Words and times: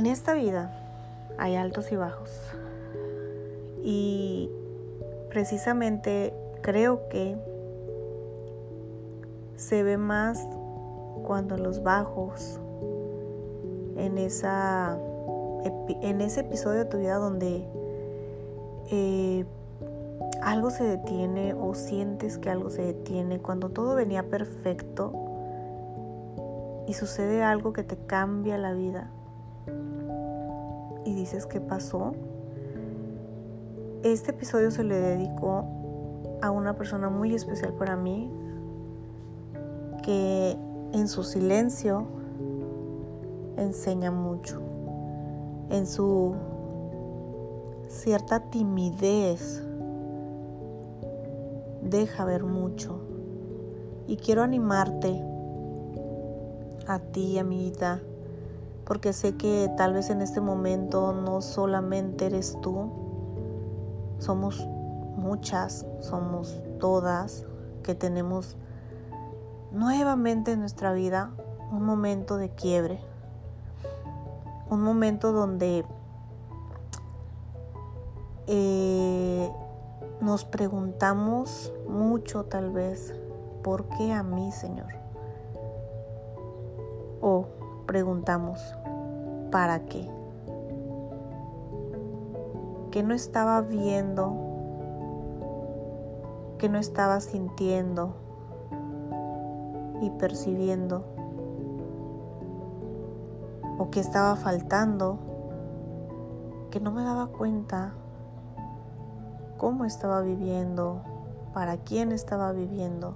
En 0.00 0.06
esta 0.06 0.32
vida 0.32 0.70
hay 1.36 1.56
altos 1.56 1.92
y 1.92 1.96
bajos. 1.96 2.30
Y 3.84 4.50
precisamente 5.28 6.32
creo 6.62 7.06
que 7.10 7.36
se 9.56 9.82
ve 9.82 9.98
más 9.98 10.48
cuando 11.26 11.58
los 11.58 11.82
bajos, 11.82 12.58
en, 13.98 14.16
esa, 14.16 14.96
en 16.00 16.22
ese 16.22 16.40
episodio 16.40 16.78
de 16.78 16.84
tu 16.86 16.96
vida 16.96 17.16
donde 17.16 17.68
eh, 18.90 19.44
algo 20.40 20.70
se 20.70 20.84
detiene 20.84 21.52
o 21.52 21.74
sientes 21.74 22.38
que 22.38 22.48
algo 22.48 22.70
se 22.70 22.80
detiene, 22.80 23.38
cuando 23.38 23.68
todo 23.68 23.96
venía 23.96 24.22
perfecto 24.22 25.12
y 26.88 26.94
sucede 26.94 27.42
algo 27.42 27.74
que 27.74 27.82
te 27.82 27.98
cambia 27.98 28.56
la 28.56 28.72
vida 28.72 29.10
y 31.04 31.14
dices 31.14 31.46
qué 31.46 31.60
pasó. 31.60 32.12
Este 34.02 34.30
episodio 34.30 34.70
se 34.70 34.84
le 34.84 34.96
dedicó 34.96 35.66
a 36.42 36.50
una 36.50 36.74
persona 36.74 37.10
muy 37.10 37.34
especial 37.34 37.74
para 37.74 37.96
mí 37.96 38.30
que 40.02 40.56
en 40.92 41.08
su 41.08 41.22
silencio 41.22 42.06
enseña 43.56 44.10
mucho, 44.10 44.60
en 45.68 45.86
su 45.86 46.34
cierta 47.88 48.50
timidez 48.50 49.62
deja 51.82 52.24
ver 52.24 52.44
mucho. 52.44 53.00
Y 54.06 54.16
quiero 54.16 54.42
animarte 54.42 55.22
a 56.86 56.98
ti, 56.98 57.38
amiguita, 57.38 58.00
porque 58.90 59.12
sé 59.12 59.36
que 59.36 59.70
tal 59.76 59.92
vez 59.92 60.10
en 60.10 60.20
este 60.20 60.40
momento 60.40 61.12
no 61.12 61.42
solamente 61.42 62.26
eres 62.26 62.58
tú, 62.60 62.90
somos 64.18 64.66
muchas, 65.14 65.86
somos 66.00 66.60
todas 66.80 67.46
que 67.84 67.94
tenemos 67.94 68.56
nuevamente 69.70 70.50
en 70.50 70.58
nuestra 70.58 70.92
vida 70.92 71.30
un 71.70 71.84
momento 71.84 72.36
de 72.36 72.50
quiebre, 72.50 72.98
un 74.68 74.82
momento 74.82 75.30
donde 75.30 75.84
eh, 78.48 79.52
nos 80.20 80.44
preguntamos 80.44 81.72
mucho 81.88 82.46
tal 82.46 82.72
vez, 82.72 83.14
¿por 83.62 83.84
qué 83.84 84.12
a 84.12 84.24
mí, 84.24 84.50
Señor? 84.50 84.92
O 87.20 87.46
preguntamos, 87.86 88.76
¿para 89.50 89.80
qué? 89.80 90.08
Que 92.90 93.02
no 93.02 93.14
estaba 93.14 93.60
viendo, 93.60 94.32
que 96.58 96.68
no 96.68 96.78
estaba 96.78 97.20
sintiendo 97.20 98.14
y 100.00 100.10
percibiendo, 100.10 101.04
o 103.78 103.90
que 103.90 104.00
estaba 104.00 104.36
faltando, 104.36 105.18
que 106.70 106.80
no 106.80 106.90
me 106.92 107.02
daba 107.02 107.28
cuenta 107.28 107.94
cómo 109.56 109.84
estaba 109.84 110.20
viviendo, 110.20 111.02
para 111.52 111.78
quién 111.78 112.12
estaba 112.12 112.52
viviendo. 112.52 113.14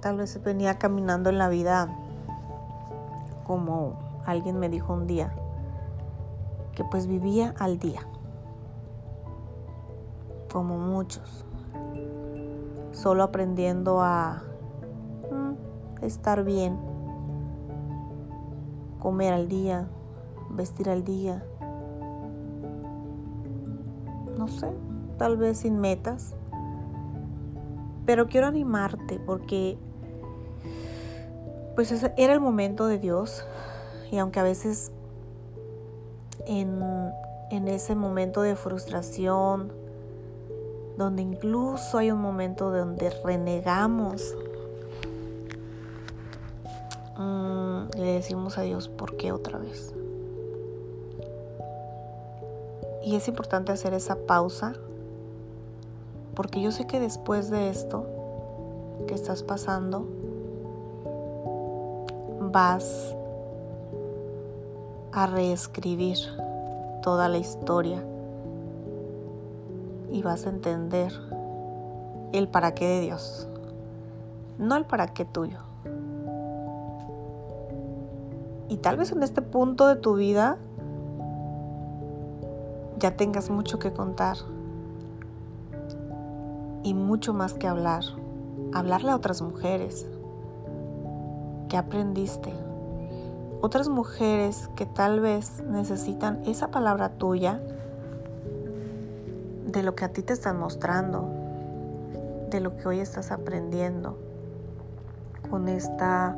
Tal 0.00 0.16
vez 0.16 0.40
venía 0.42 0.78
caminando 0.78 1.30
en 1.30 1.38
la 1.38 1.48
vida 1.48 1.88
como 3.44 3.98
alguien 4.26 4.58
me 4.58 4.68
dijo 4.68 4.92
un 4.92 5.06
día, 5.06 5.32
que 6.74 6.84
pues 6.84 7.06
vivía 7.06 7.54
al 7.58 7.78
día, 7.78 8.00
como 10.52 10.78
muchos, 10.78 11.44
solo 12.92 13.22
aprendiendo 13.22 14.00
a 14.00 14.42
mm, 15.30 16.04
estar 16.04 16.44
bien, 16.44 16.78
comer 18.98 19.32
al 19.34 19.48
día, 19.48 19.86
vestir 20.50 20.88
al 20.88 21.04
día, 21.04 21.44
no 24.38 24.48
sé, 24.48 24.70
tal 25.18 25.36
vez 25.36 25.58
sin 25.58 25.78
metas. 25.78 26.36
Pero 28.06 28.26
quiero 28.26 28.46
animarte 28.46 29.18
porque 29.18 29.78
pues 31.74 31.92
era 32.16 32.32
el 32.32 32.40
momento 32.40 32.86
de 32.86 32.98
Dios 32.98 33.44
y 34.10 34.18
aunque 34.18 34.40
a 34.40 34.42
veces 34.42 34.92
en, 36.46 36.80
en 37.50 37.68
ese 37.68 37.94
momento 37.94 38.42
de 38.42 38.54
frustración, 38.56 39.72
donde 40.96 41.22
incluso 41.22 41.98
hay 41.98 42.10
un 42.10 42.20
momento 42.20 42.70
donde 42.70 43.10
renegamos, 43.24 44.34
mm, 47.18 47.98
le 47.98 48.12
decimos 48.12 48.58
a 48.58 48.62
Dios, 48.62 48.88
¿por 48.88 49.16
qué 49.16 49.32
otra 49.32 49.58
vez? 49.58 49.92
Y 53.02 53.16
es 53.16 53.28
importante 53.28 53.72
hacer 53.72 53.92
esa 53.92 54.16
pausa 54.16 54.74
porque 56.34 56.60
yo 56.60 56.72
sé 56.72 56.86
que 56.86 57.00
después 57.00 57.50
de 57.50 57.68
esto 57.68 58.06
que 59.06 59.14
estás 59.14 59.42
pasando, 59.42 60.06
vas 62.54 63.16
a 65.10 65.26
reescribir 65.26 66.18
toda 67.02 67.28
la 67.28 67.38
historia 67.38 68.00
y 70.12 70.22
vas 70.22 70.46
a 70.46 70.50
entender 70.50 71.12
el 72.32 72.46
para 72.46 72.72
qué 72.72 72.86
de 72.86 73.00
Dios, 73.00 73.48
no 74.58 74.76
el 74.76 74.84
para 74.86 75.08
qué 75.08 75.24
tuyo. 75.24 75.58
Y 78.68 78.76
tal 78.76 78.98
vez 78.98 79.10
en 79.10 79.24
este 79.24 79.42
punto 79.42 79.88
de 79.88 79.96
tu 79.96 80.14
vida 80.14 80.56
ya 83.00 83.16
tengas 83.16 83.50
mucho 83.50 83.80
que 83.80 83.92
contar 83.92 84.36
y 86.84 86.94
mucho 86.94 87.34
más 87.34 87.54
que 87.54 87.66
hablar. 87.66 88.04
Hablarle 88.72 89.10
a 89.10 89.16
otras 89.16 89.42
mujeres. 89.42 90.06
Que 91.68 91.76
aprendiste? 91.76 92.52
Otras 93.60 93.88
mujeres 93.88 94.68
que 94.76 94.86
tal 94.86 95.20
vez 95.20 95.62
necesitan 95.62 96.42
esa 96.44 96.68
palabra 96.68 97.10
tuya 97.10 97.60
de 99.66 99.82
lo 99.82 99.94
que 99.94 100.04
a 100.04 100.08
ti 100.12 100.22
te 100.22 100.32
están 100.32 100.58
mostrando, 100.58 101.28
de 102.50 102.60
lo 102.60 102.76
que 102.76 102.86
hoy 102.86 103.00
estás 103.00 103.32
aprendiendo 103.32 104.18
con 105.50 105.68
esta 105.68 106.36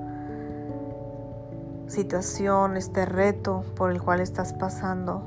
situación, 1.86 2.76
este 2.76 3.06
reto 3.06 3.64
por 3.74 3.90
el 3.90 4.02
cual 4.02 4.20
estás 4.20 4.52
pasando 4.52 5.22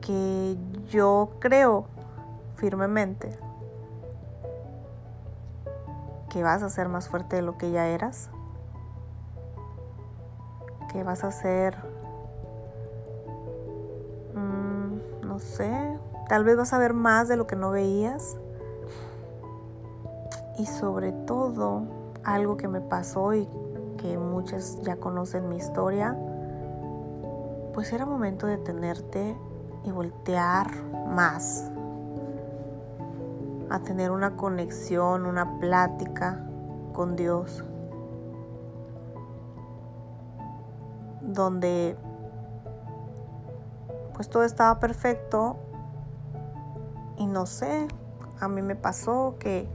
que 0.00 0.56
yo 0.90 1.30
creo 1.38 1.86
firmemente 2.56 3.38
que 6.28 6.42
vas 6.42 6.62
a 6.62 6.68
ser 6.68 6.88
más 6.88 7.08
fuerte 7.08 7.36
de 7.36 7.42
lo 7.42 7.56
que 7.56 7.70
ya 7.70 7.86
eras, 7.86 8.30
que 10.92 11.02
vas 11.02 11.24
a 11.24 11.30
ser, 11.30 11.76
mm, 14.34 15.26
no 15.26 15.38
sé, 15.38 15.98
tal 16.28 16.44
vez 16.44 16.56
vas 16.56 16.72
a 16.72 16.78
ver 16.78 16.94
más 16.94 17.28
de 17.28 17.36
lo 17.36 17.46
que 17.46 17.56
no 17.56 17.70
veías. 17.70 18.36
Y 20.58 20.66
sobre 20.66 21.12
todo 21.12 21.82
algo 22.24 22.56
que 22.56 22.68
me 22.68 22.80
pasó 22.80 23.32
y 23.34 23.48
que 23.96 24.18
muchas 24.18 24.80
ya 24.82 24.96
conocen 24.96 25.48
mi 25.48 25.56
historia, 25.56 26.16
pues 27.74 27.92
era 27.92 28.06
momento 28.06 28.46
de 28.46 28.58
tenerte 28.58 29.36
y 29.84 29.90
voltear 29.92 30.68
más 31.06 31.70
a 33.70 33.80
tener 33.80 34.10
una 34.10 34.36
conexión, 34.36 35.26
una 35.26 35.58
plática 35.58 36.44
con 36.92 37.16
Dios, 37.16 37.64
donde 41.22 41.96
pues 44.14 44.28
todo 44.28 44.44
estaba 44.44 44.80
perfecto 44.80 45.56
y 47.16 47.26
no 47.26 47.46
sé, 47.46 47.86
a 48.40 48.48
mí 48.48 48.62
me 48.62 48.74
pasó 48.74 49.36
que 49.38 49.68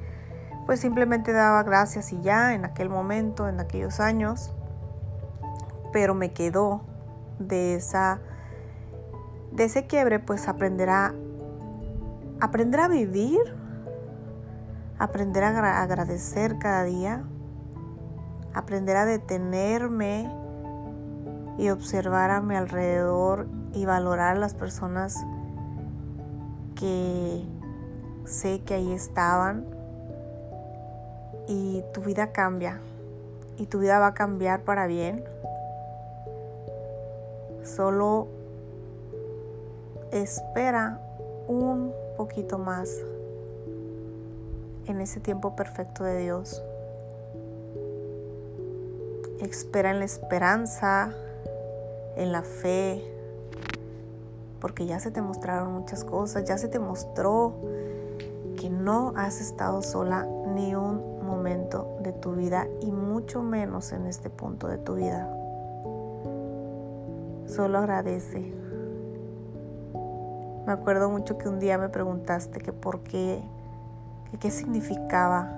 pues 0.66 0.80
simplemente 0.80 1.31
daba 1.34 1.63
gracias 1.63 2.12
y 2.13 2.22
ya 2.22 2.54
en 2.54 2.66
aquel 2.66 2.90
momento, 2.90 3.48
en 3.48 3.60
aquellos 3.60 4.00
años, 4.00 4.54
pero 5.92 6.16
me 6.16 6.34
quedó 6.34 6.81
de 7.40 7.75
esa 7.75 8.19
de 9.51 9.66
ese 9.66 9.86
quiebre 9.86 10.19
pues 10.19 10.48
aprenderá 10.48 11.13
aprender 12.40 12.80
a 12.80 12.88
vivir, 12.88 13.40
aprender 15.00 15.44
a 15.44 15.81
agradecer 15.81 16.57
cada 16.60 16.84
día, 16.84 17.24
aprender 18.54 18.98
a 18.98 19.06
detenerme 19.06 20.30
y 21.57 21.69
observar 21.69 22.31
a 22.31 22.42
mi 22.42 22.56
alrededor 22.56 23.48
y 23.74 23.86
valorar 23.86 24.38
a 24.38 24.40
las 24.40 24.54
personas 24.54 25.25
que 26.75 27.44
sé 28.25 28.62
que 28.62 28.75
ahí 28.75 28.92
estaban 28.94 29.66
y 31.48 31.84
tu 31.94 32.01
vida 32.01 32.31
cambia 32.31 32.80
y 33.57 33.66
tu 33.68 33.80
vida 33.80 34.00
va 34.00 34.07
a 34.07 34.13
cambiar 34.13 34.62
para 34.62 34.88
bien. 34.88 35.24
Solo 37.63 38.28
espera 40.12 41.00
un 41.48 41.94
poquito 42.18 42.57
más 42.57 42.90
en 44.88 45.01
ese 45.01 45.19
tiempo 45.19 45.56
perfecto 45.56 46.03
de 46.03 46.19
Dios. 46.19 46.63
Espera 49.39 49.91
en 49.91 50.00
la 50.00 50.06
esperanza, 50.06 51.13
en 52.15 52.31
la 52.31 52.44
fe, 52.44 53.03
porque 54.59 54.85
ya 54.85 55.00
se 55.00 55.12
te 55.12 55.21
mostraron 55.21 55.74
muchas 55.74 56.06
cosas, 56.06 56.45
ya 56.45 56.57
se 56.57 56.68
te 56.68 56.80
mostró 56.80 57.53
que 58.57 58.69
no 58.69 59.13
has 59.18 59.41
estado 59.41 59.81
sola 59.81 60.25
ni 60.56 60.74
un 60.75 61.25
momento 61.25 61.97
de 62.01 62.13
tu 62.13 62.33
vida 62.33 62.68
y 62.81 62.91
mucho 62.91 63.41
menos 63.41 63.91
en 63.91 64.06
este 64.06 64.30
punto 64.30 64.68
de 64.68 64.77
tu 64.77 64.95
vida. 64.95 65.27
Solo 67.45 67.80
agradece. 67.80 68.53
Me 70.65 70.71
acuerdo 70.71 71.09
mucho 71.09 71.38
que 71.38 71.50
un 71.50 71.59
día 71.59 71.77
me 71.77 71.89
preguntaste 71.89 72.59
que 72.62 72.71
por 72.71 73.01
qué, 73.01 73.44
qué 74.38 74.51
significaba 74.51 75.50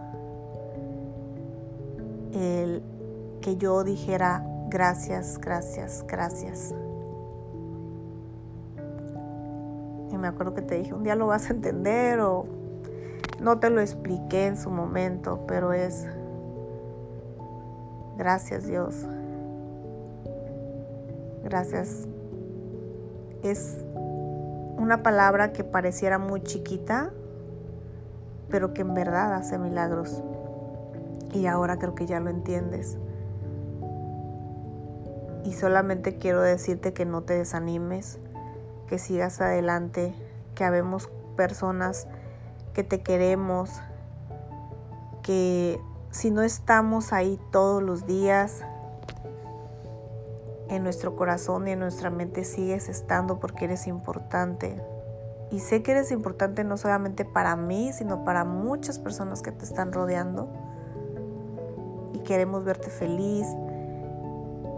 el 2.34 2.84
que 3.42 3.58
yo 3.58 3.84
dijera 3.84 4.44
gracias, 4.70 5.40
gracias, 5.40 6.04
gracias. 6.08 6.74
Y 10.12 10.18
me 10.18 10.28
acuerdo 10.28 10.54
que 10.54 10.62
te 10.62 10.76
dije, 10.76 10.94
un 10.94 11.04
día 11.04 11.16
lo 11.16 11.28
vas 11.28 11.50
a 11.50 11.54
entender 11.54 12.20
o 12.20 12.46
no 13.42 13.60
te 13.60 13.70
lo 13.70 13.82
expliqué 13.82 14.48
en 14.48 14.58
su 14.58 14.70
momento, 14.70 15.46
pero 15.48 15.74
es 15.74 16.08
gracias 18.18 18.66
Dios. 18.66 19.06
Gracias. 21.44 22.08
Es 23.44 23.78
una 24.78 25.04
palabra 25.04 25.54
que 25.54 25.64
pareciera 25.64 26.18
muy 26.18 26.42
chiquita, 26.42 27.12
pero 28.56 28.74
que 28.74 28.84
en 28.84 28.94
verdad 28.94 29.34
hace 29.34 29.58
milagros. 29.58 30.24
Y 31.34 31.46
ahora 31.46 31.78
creo 31.78 31.94
que 31.94 32.06
ya 32.06 32.22
lo 32.22 32.30
entiendes. 32.30 32.98
Y 35.44 35.52
solamente 35.52 36.16
quiero 36.16 36.42
decirte 36.42 36.94
que 36.94 37.04
no 37.04 37.22
te 37.22 37.34
desanimes, 37.34 38.18
que 38.88 38.98
sigas 38.98 39.42
adelante, 39.42 40.16
que 40.56 40.64
habemos 40.64 41.10
personas 41.36 42.08
que 42.74 42.86
te 42.86 43.02
queremos, 43.02 43.72
que 45.22 45.82
si 46.12 46.32
no 46.32 46.42
estamos 46.42 47.12
ahí 47.12 47.38
todos 47.52 47.84
los 47.84 48.06
días, 48.06 48.64
en 50.70 50.82
nuestro 50.82 51.18
corazón 51.18 51.68
y 51.68 51.72
en 51.72 51.80
nuestra 51.80 52.10
mente 52.10 52.46
sigues 52.46 52.88
estando 52.88 53.38
porque 53.38 53.66
eres 53.66 53.86
importante. 53.86 54.82
Y 55.52 55.60
sé 55.60 55.84
que 55.84 55.92
eres 55.92 56.12
importante 56.12 56.64
no 56.64 56.78
solamente 56.78 57.24
para 57.24 57.56
mí, 57.56 57.94
sino 57.94 58.26
para 58.26 58.44
muchas 58.44 59.00
personas 59.00 59.42
que 59.42 59.52
te 59.52 59.64
están 59.64 59.92
rodeando. 59.92 60.50
Y 62.14 62.20
queremos 62.20 62.64
verte 62.64 62.90
feliz 62.90 63.48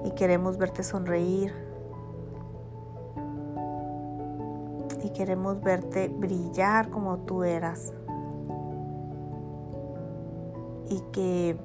y 0.04 0.12
queremos 0.12 0.58
verte 0.58 0.84
sonreír. 0.84 1.54
Y 5.04 5.10
queremos 5.12 5.62
verte 5.62 6.10
brillar 6.10 6.90
como 6.90 7.20
tú 7.20 7.44
eras. 7.44 7.94
Y 10.90 11.00
que 11.12 11.58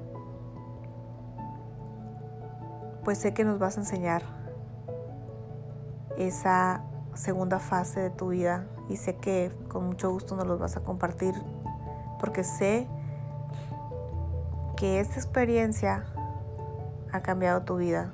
pues 3.03 3.17
sé 3.17 3.33
que 3.33 3.43
nos 3.43 3.59
vas 3.59 3.77
a 3.77 3.81
enseñar 3.81 4.23
esa 6.17 6.83
segunda 7.15 7.59
fase 7.59 7.99
de 7.99 8.09
tu 8.09 8.29
vida 8.29 8.65
y 8.89 8.97
sé 8.97 9.15
que 9.15 9.51
con 9.69 9.87
mucho 9.87 10.11
gusto 10.11 10.35
nos 10.35 10.47
los 10.47 10.59
vas 10.59 10.77
a 10.77 10.81
compartir 10.81 11.33
porque 12.19 12.43
sé 12.43 12.87
que 14.75 14.99
esta 14.99 15.15
experiencia 15.15 16.05
ha 17.11 17.21
cambiado 17.21 17.63
tu 17.63 17.77
vida 17.77 18.13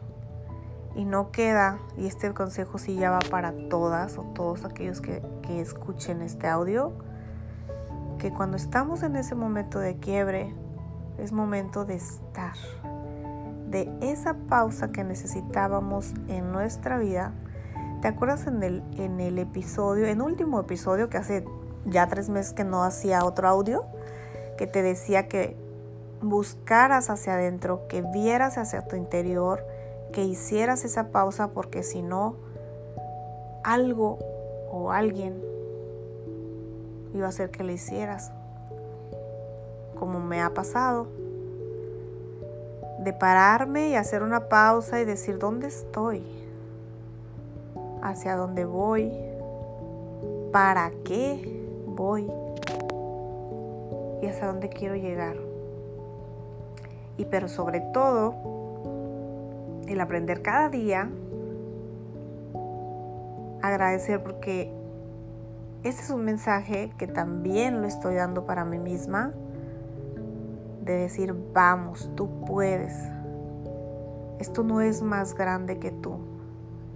y 0.96 1.06
no 1.06 1.32
queda, 1.32 1.80
y 1.98 2.08
este 2.08 2.34
consejo 2.34 2.78
sí 2.78 2.96
ya 2.96 3.12
va 3.12 3.20
para 3.30 3.54
todas 3.70 4.18
o 4.18 4.24
todos 4.24 4.66
aquellos 4.66 5.02
que, 5.02 5.22
que 5.44 5.62
escuchen 5.62 6.22
este 6.22 6.48
audio, 6.48 6.94
que 8.18 8.32
cuando 8.32 8.58
estamos 8.58 9.04
en 9.04 9.16
ese 9.16 9.36
momento 9.36 9.80
de 9.80 9.98
quiebre 9.98 10.54
es 11.18 11.32
momento 11.32 11.86
de 11.86 11.96
estar 11.96 12.56
de 13.70 13.92
esa 14.02 14.34
pausa 14.34 14.92
que 14.92 15.04
necesitábamos 15.04 16.14
en 16.28 16.52
nuestra 16.52 16.98
vida. 16.98 17.34
¿Te 18.02 18.08
acuerdas 18.08 18.48
en 18.48 18.64
el, 18.64 18.84
en 18.98 19.20
el 19.20 19.40
episodio, 19.40 20.08
en 20.08 20.22
último 20.22 20.62
episodio 20.62 21.10
que 21.10 21.18
hace 21.18 21.44
ya 21.86 22.08
tres 22.08 22.30
meses 22.30 22.54
que 22.54 22.64
no 22.64 22.84
hacía 22.84 23.26
otro 23.26 23.48
audio, 23.48 23.84
que 24.58 24.68
te 24.68 24.82
decía 24.82 25.28
que 25.28 25.58
buscaras 26.22 27.10
hacia 27.10 27.34
adentro, 27.34 27.88
que 27.90 28.02
vieras 28.02 28.58
hacia 28.58 28.88
tu 28.88 28.96
interior, 28.96 29.66
que 30.14 30.24
hicieras 30.24 30.86
esa 30.86 31.10
pausa 31.10 31.50
porque 31.50 31.84
si 31.84 32.02
no, 32.02 32.36
algo 33.64 34.18
o 34.72 34.92
alguien 34.92 35.42
iba 37.14 37.26
a 37.26 37.30
hacer 37.30 37.52
que 37.52 37.64
le 37.66 37.74
hicieras, 37.74 38.32
como 39.98 40.22
me 40.22 40.42
ha 40.42 40.54
pasado 40.54 41.08
de 43.00 43.12
pararme 43.12 43.90
y 43.90 43.96
hacer 43.96 44.24
una 44.24 44.48
pausa 44.48 45.02
y 45.02 45.06
decir, 45.06 45.38
¿dónde 45.38 45.68
estoy? 45.68 46.39
¿Hacia 48.02 48.36
dónde 48.36 48.66
voy? 48.66 49.12
¿Para 50.52 50.92
qué 51.04 51.64
voy? 51.86 52.32
¿Y 54.22 54.28
hacia 54.28 54.48
dónde 54.48 54.70
quiero 54.70 54.96
llegar? 54.96 55.36
Y 57.18 57.26
pero 57.26 57.50
sobre 57.50 57.82
todo, 57.94 58.36
el 59.88 60.00
aprender 60.00 60.42
cada 60.42 60.70
día, 60.70 61.10
agradecer 63.62 64.24
porque 64.24 64.72
ese 65.84 66.02
es 66.04 66.10
un 66.10 66.24
mensaje 66.24 66.92
que 66.98 67.08
también 67.08 67.82
lo 67.82 67.88
estoy 67.88 68.16
dando 68.16 68.46
para 68.46 68.66
mí 68.66 68.78
misma 68.78 69.34
de 70.84 70.94
decir, 70.94 71.36
vamos, 71.54 72.10
tú 72.16 72.30
puedes. 72.46 72.94
Esto 74.40 74.64
no 74.64 74.82
es 74.82 75.02
más 75.02 75.36
grande 75.36 75.78
que 75.80 75.92
tú. 75.92 76.29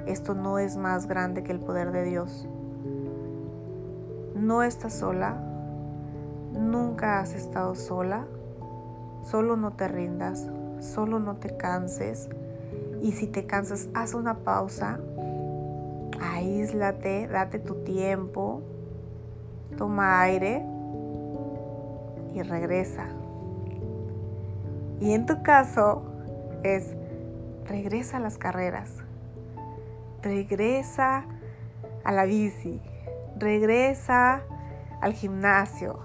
Esto 0.06 0.34
no 0.34 0.60
es 0.60 0.78
más 0.78 1.08
grande 1.08 1.44
que 1.44 1.52
el 1.52 1.60
poder 1.60 1.92
de 1.92 2.04
Dios. 2.04 2.48
No 4.36 4.64
estás 4.64 4.94
sola. 4.94 5.42
Nunca 6.54 7.20
has 7.20 7.34
estado 7.34 7.76
sola. 7.76 8.26
Solo 9.24 9.56
no 9.56 9.74
te 9.74 9.88
rindas. 9.88 10.50
Solo 10.80 11.20
no 11.20 11.36
te 11.36 11.56
canses. 11.56 12.30
Y 13.02 13.14
si 13.14 13.28
te 13.28 13.46
cansas, 13.46 13.88
haz 13.94 14.14
una 14.14 14.40
pausa. 14.40 15.00
Aíslate, 16.22 17.28
date 17.28 17.60
tu 17.60 17.84
tiempo. 17.84 18.62
Toma 19.78 20.22
aire 20.22 20.66
y 22.34 22.42
regresa. 22.42 23.08
Y 25.00 25.14
en 25.14 25.26
tu 25.26 25.44
caso 25.44 26.04
es, 26.64 26.96
regresa 27.68 28.18
a 28.18 28.20
las 28.20 28.38
carreras, 28.38 28.90
regresa 30.24 31.26
a 32.04 32.12
la 32.12 32.24
bici, 32.24 32.82
regresa 33.38 34.42
al 35.02 35.14
gimnasio, 35.14 36.00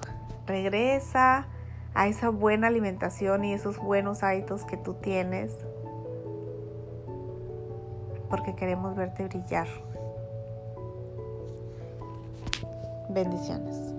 regresa 0.47 1.47
a 1.95 2.09
esa 2.09 2.29
buena 2.31 2.67
alimentación 2.67 3.45
y 3.45 3.55
esos 3.55 3.79
buenos 3.79 4.23
hábitos 4.23 4.65
que 4.65 4.77
tú 4.77 4.95
tienes, 4.95 5.57
porque 8.29 8.55
queremos 8.55 8.95
verte 8.95 9.25
brillar. 9.25 9.69
Bendiciones. 13.09 13.98